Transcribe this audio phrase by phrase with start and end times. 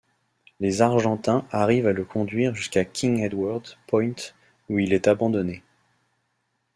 [0.59, 4.13] Les Argentins arrivent à le conduire jusqu'à King Edward Point
[4.67, 5.61] où il est abandonné.